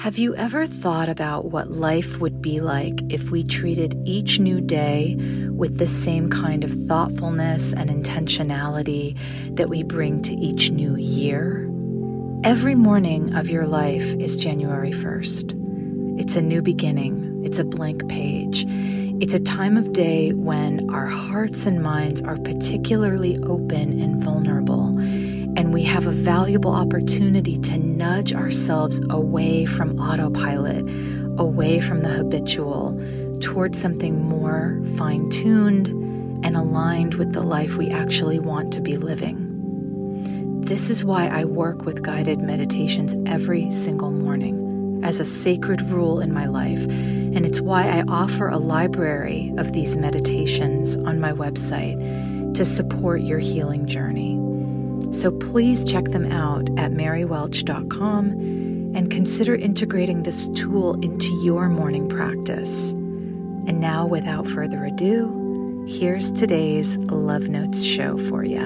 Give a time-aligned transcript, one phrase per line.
[0.00, 4.58] Have you ever thought about what life would be like if we treated each new
[4.58, 5.14] day
[5.50, 9.14] with the same kind of thoughtfulness and intentionality
[9.56, 11.68] that we bring to each new year?
[12.44, 16.18] Every morning of your life is January 1st.
[16.18, 18.64] It's a new beginning, it's a blank page.
[19.20, 24.98] It's a time of day when our hearts and minds are particularly open and vulnerable
[25.56, 30.84] and we have a valuable opportunity to nudge ourselves away from autopilot,
[31.38, 32.98] away from the habitual,
[33.40, 35.88] towards something more fine tuned
[36.44, 39.46] and aligned with the life we actually want to be living.
[40.62, 46.20] This is why I work with guided meditations every single morning as a sacred rule
[46.20, 51.32] in my life, and it's why I offer a library of these meditations on my
[51.32, 54.29] website to support your healing journey.
[55.12, 58.30] So please check them out at marywelch.com
[58.94, 62.92] and consider integrating this tool into your morning practice.
[62.92, 68.58] And now, without further ado, here's today's Love Notes show for you.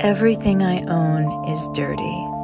[0.00, 2.35] Everything I own is dirty.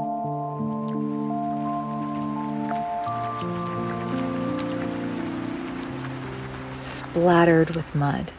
[7.12, 8.32] Splattered with mud.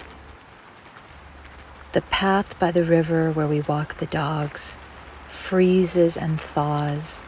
[1.92, 4.80] The path by the river where we walk the dogs
[5.28, 7.22] freezes and thaws,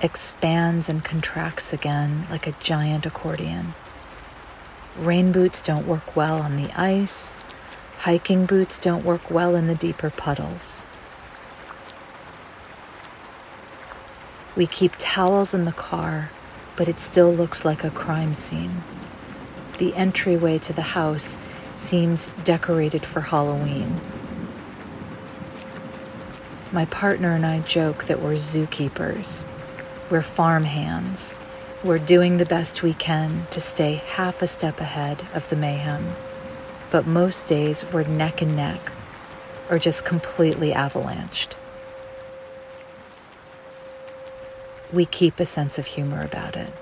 [0.00, 3.74] expands and contracts again like a giant accordion.
[4.96, 7.34] Rain boots don't work well on the ice.
[7.98, 10.86] Hiking boots don't work well in the deeper puddles.
[14.56, 16.30] We keep towels in the car,
[16.76, 18.82] but it still looks like a crime scene
[19.82, 21.40] the entryway to the house
[21.74, 24.00] seems decorated for Halloween.
[26.70, 29.44] My partner and I joke that we're zookeepers.
[30.08, 31.34] We're farm hands.
[31.82, 36.14] We're doing the best we can to stay half a step ahead of the mayhem.
[36.92, 38.92] But most days we're neck and neck
[39.68, 41.54] or just completely avalanched.
[44.92, 46.72] We keep a sense of humor about it.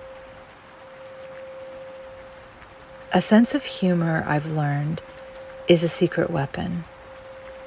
[3.13, 5.01] A sense of humor, I've learned,
[5.67, 6.85] is a secret weapon.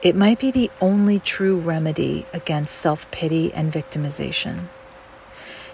[0.01, 4.69] It might be the only true remedy against self pity and victimization.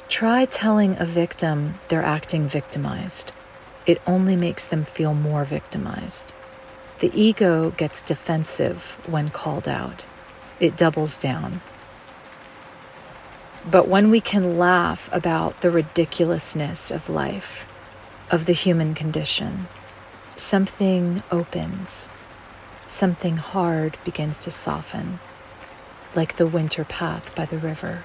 [0.08, 3.32] Try telling a victim they're acting victimized.
[3.86, 6.34] It only makes them feel more victimized.
[7.00, 10.04] The ego gets defensive when called out,
[10.60, 11.62] it doubles down.
[13.70, 17.69] But when we can laugh about the ridiculousness of life,
[18.32, 19.68] of the human condition.
[20.36, 22.08] Something opens,
[22.86, 25.20] something hard begins to soften,
[26.16, 28.04] like the winter path by the river.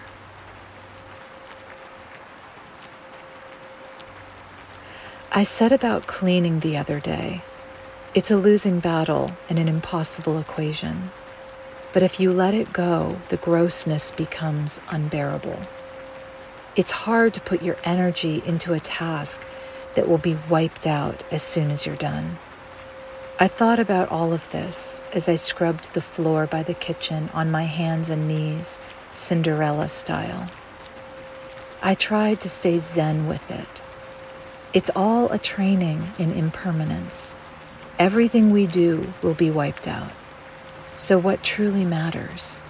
[5.31, 7.43] I set about cleaning the other day.
[8.15, 11.11] It's a losing battle and an impossible equation.
[11.93, 15.59] But if you let it go, the grossness becomes unbearable.
[16.77, 19.45] It's hard to put your energy into a task
[19.95, 22.39] that will be wiped out as soon as you're done.
[23.39, 27.51] I thought about all of this as I scrubbed the floor by the kitchen on
[27.51, 28.79] my hands and knees,
[29.13, 30.49] Cinderella style.
[31.83, 33.67] I tried to stay zen with it.
[34.73, 37.37] It's all a training in impermanence.
[37.99, 40.13] Everything we do will be wiped out.
[40.97, 42.61] So, what truly matters?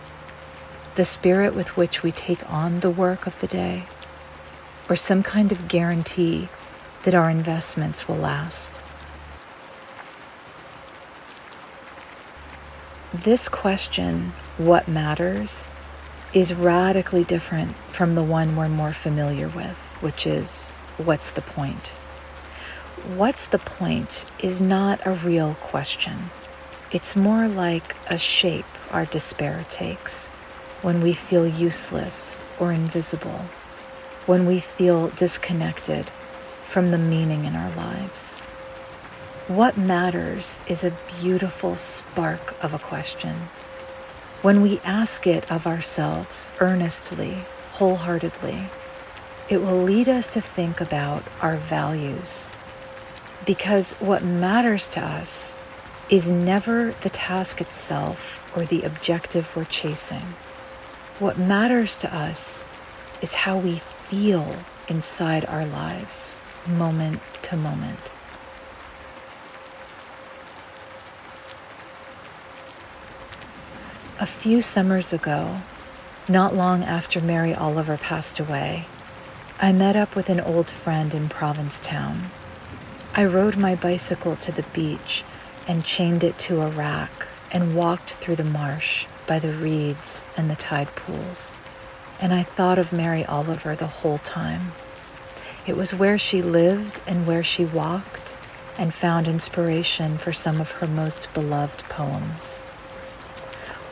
[0.96, 3.84] The spirit with which we take on the work of the day,
[4.88, 6.48] or some kind of guarantee
[7.04, 8.80] that our investments will last.
[13.12, 15.70] This question, what matters,
[16.32, 21.88] is radically different from the one we're more familiar with, which is, what's the point?
[23.16, 26.30] What's the point is not a real question.
[26.90, 30.28] It's more like a shape our despair takes
[30.82, 33.44] when we feel useless or invisible,
[34.26, 36.10] when we feel disconnected
[36.74, 38.34] from the meaning in our lives.
[39.46, 43.34] What matters is a beautiful spark of a question.
[44.42, 47.44] When we ask it of ourselves earnestly,
[47.74, 48.70] wholeheartedly,
[49.48, 52.50] it will lead us to think about our values.
[53.46, 55.54] Because what matters to us
[56.10, 60.34] is never the task itself or the objective we're chasing.
[61.20, 62.64] What matters to us
[63.22, 64.56] is how we feel
[64.88, 66.36] inside our lives
[66.66, 67.98] moment to moment.
[74.20, 75.60] A few summers ago,
[76.28, 78.86] not long after Mary Oliver passed away,
[79.60, 82.30] I met up with an old friend in Provincetown.
[83.14, 85.24] I rode my bicycle to the beach
[85.66, 90.50] and chained it to a rack and walked through the marsh by the reeds and
[90.50, 91.52] the tide pools.
[92.20, 94.72] And I thought of Mary Oliver the whole time.
[95.66, 98.36] It was where she lived and where she walked
[98.76, 102.60] and found inspiration for some of her most beloved poems.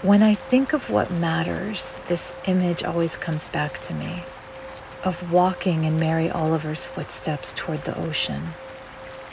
[0.03, 4.25] When I think of what matters, this image always comes back to me
[5.05, 8.49] of walking in Mary Oliver's footsteps toward the ocean,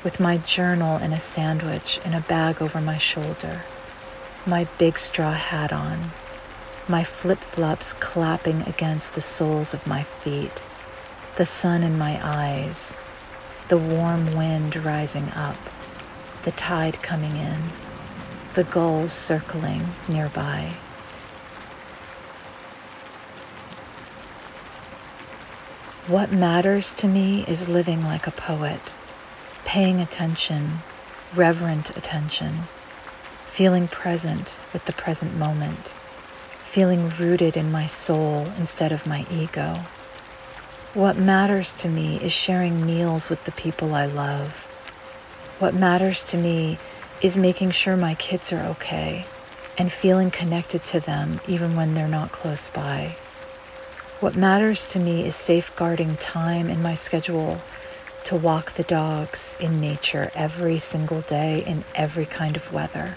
[0.04, 3.62] with my journal and a sandwich in a bag over my shoulder,
[4.46, 6.12] my big straw hat on,
[6.88, 10.62] my flip flops clapping against the soles of my feet,
[11.40, 12.98] the sun in my eyes,
[13.70, 15.56] the warm wind rising up,
[16.44, 17.58] the tide coming in
[18.56, 20.74] the gulls circling nearby.
[26.08, 28.82] What matters to me is living like a poet,
[29.64, 30.80] paying attention,
[31.34, 32.64] reverent attention,
[33.46, 35.88] feeling present with the present moment,
[36.66, 39.86] feeling rooted in my soul instead of my ego.
[40.96, 44.66] What matters to me is sharing meals with the people I love.
[45.60, 46.80] What matters to me
[47.22, 49.26] is making sure my kids are okay
[49.78, 53.16] and feeling connected to them even when they're not close by.
[54.20, 57.62] What matters to me is safeguarding time in my schedule
[58.24, 63.10] to walk the dogs in nature every single day in every kind of weather.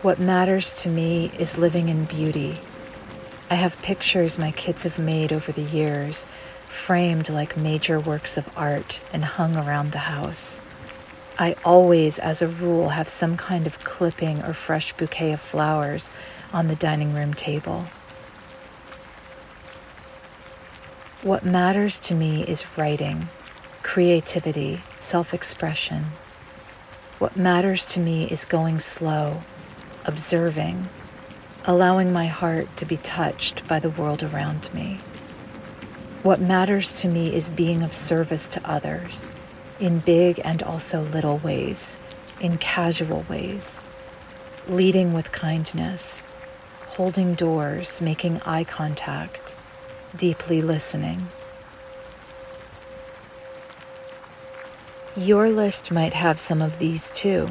[0.00, 2.60] What matters to me is living in beauty.
[3.48, 6.24] I have pictures my kids have made over the years,
[6.68, 10.60] framed like major works of art and hung around the house.
[11.38, 16.10] I always, as a rule, have some kind of clipping or fresh bouquet of flowers
[16.52, 17.86] on the dining room table.
[21.22, 23.28] What matters to me is writing,
[23.84, 26.06] creativity, self expression.
[27.20, 29.40] What matters to me is going slow,
[30.04, 30.88] observing,
[31.68, 35.00] allowing my heart to be touched by the world around me.
[36.22, 39.32] What matters to me is being of service to others
[39.80, 41.98] in big and also little ways,
[42.40, 43.82] in casual ways,
[44.68, 46.22] leading with kindness,
[46.86, 49.56] holding doors, making eye contact,
[50.16, 51.26] deeply listening.
[55.16, 57.50] Your list might have some of these too,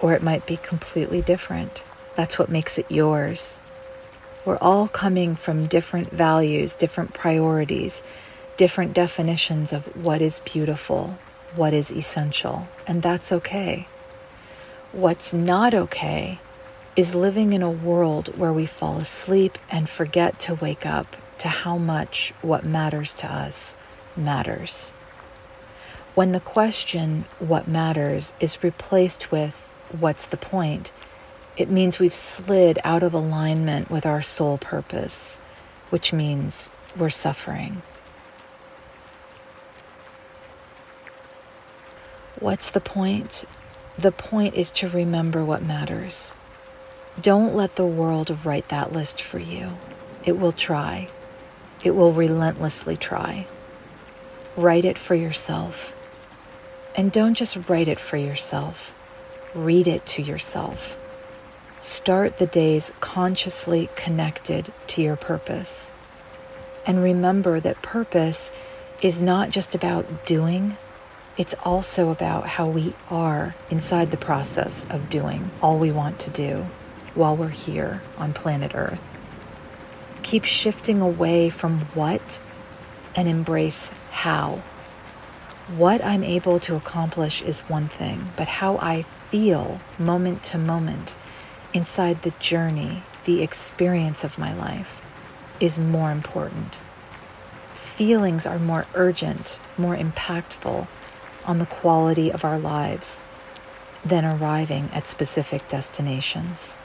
[0.00, 1.82] or it might be completely different.
[2.16, 3.58] That's what makes it yours.
[4.44, 8.04] We're all coming from different values, different priorities,
[8.56, 11.18] different definitions of what is beautiful,
[11.56, 13.88] what is essential, and that's okay.
[14.92, 16.38] What's not okay
[16.94, 21.48] is living in a world where we fall asleep and forget to wake up to
[21.48, 23.76] how much what matters to us
[24.16, 24.90] matters.
[26.14, 29.54] When the question, what matters, is replaced with,
[29.98, 30.92] what's the point,
[31.56, 35.38] it means we've slid out of alignment with our soul purpose,
[35.90, 37.82] which means we're suffering.
[42.40, 43.44] What's the point?
[43.96, 46.34] The point is to remember what matters.
[47.20, 49.76] Don't let the world write that list for you.
[50.24, 51.08] It will try,
[51.84, 53.46] it will relentlessly try.
[54.56, 55.94] Write it for yourself.
[56.96, 58.94] And don't just write it for yourself,
[59.54, 60.96] read it to yourself.
[61.84, 65.92] Start the days consciously connected to your purpose.
[66.86, 68.54] And remember that purpose
[69.02, 70.78] is not just about doing,
[71.36, 76.30] it's also about how we are inside the process of doing all we want to
[76.30, 76.64] do
[77.14, 79.02] while we're here on planet Earth.
[80.22, 82.40] Keep shifting away from what
[83.14, 84.62] and embrace how.
[85.76, 91.14] What I'm able to accomplish is one thing, but how I feel moment to moment
[91.74, 95.02] inside the journey, the experience of my life,
[95.60, 96.76] is more important.
[97.74, 100.86] Feelings are more urgent, more impactful
[101.44, 103.20] on the quality of our lives
[104.04, 106.76] than arriving at specific destinations.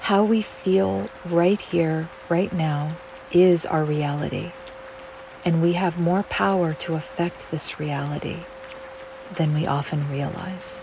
[0.00, 2.92] How we feel right here, right now,
[3.32, 4.52] is our reality,
[5.44, 8.38] and we have more power to affect this reality
[9.36, 10.82] than we often realize.